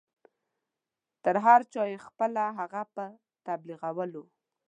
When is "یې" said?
1.89-1.97